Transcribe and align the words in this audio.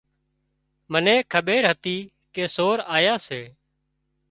منين 0.91 1.19
کٻير 1.31 1.63
هتي 1.71 1.95
ڪي 2.33 2.43
سور 2.55 2.77
آيا 2.97 3.15
سي 3.27 3.41